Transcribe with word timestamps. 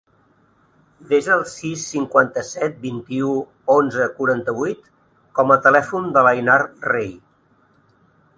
Desa 1.09 1.33
el 1.33 1.43
sis, 1.51 1.83
cinquanta-set, 1.91 2.79
vint-i-u, 2.85 3.35
onze, 3.75 4.09
quaranta-vuit 4.17 4.91
com 5.41 5.55
a 5.57 5.59
telèfon 5.69 6.11
de 6.17 6.25
l'Einar 6.31 6.59
Rey. 6.95 7.15